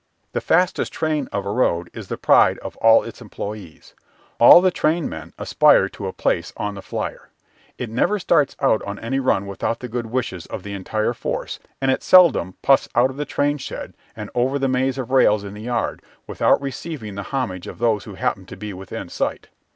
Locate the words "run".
9.19-9.45